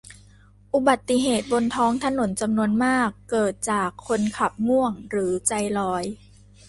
[0.73, 6.03] อุบัติเหตุบนท้องถนนจำนวนมากเกิดจากคนขับง่วงหรือใจลอย